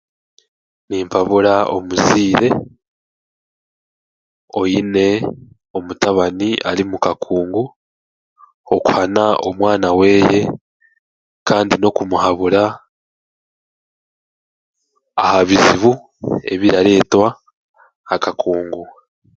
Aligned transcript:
Nimpabura 0.87 1.53
omuzaire 1.75 2.47
oine 4.61 5.05
omutabani 5.77 6.49
ari 6.69 6.83
mukakungu 6.89 7.63
okuhana 8.75 9.23
omwana 9.47 9.89
weeye 9.99 10.39
kandi 11.47 11.73
n'okumuhabura 11.77 12.63
aha 15.23 15.39
bizibu 15.47 15.91
ebiraretwa 16.53 17.27
akakungu. 18.13 18.83